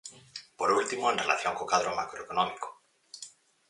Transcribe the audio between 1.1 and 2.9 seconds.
en relación co cadro macroeconómico.